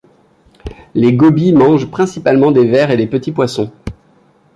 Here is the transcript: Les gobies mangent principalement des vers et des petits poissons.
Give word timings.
Les 0.95 1.13
gobies 1.13 1.53
mangent 1.53 1.91
principalement 1.91 2.49
des 2.51 2.65
vers 2.65 2.89
et 2.89 2.97
des 2.97 3.05
petits 3.05 3.31
poissons. 3.31 3.71